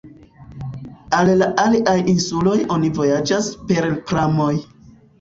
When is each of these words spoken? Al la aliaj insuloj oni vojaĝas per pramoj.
Al 1.17 1.29
la 1.41 1.51
aliaj 1.65 1.95
insuloj 2.15 2.57
oni 2.79 2.93
vojaĝas 2.99 3.55
per 3.71 3.91
pramoj. 4.11 4.53